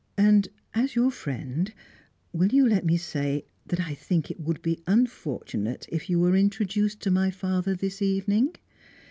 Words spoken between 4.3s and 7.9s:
it would be unfortunate if you were introduced to my father